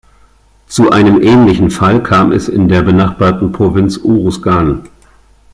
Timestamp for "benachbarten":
2.81-3.51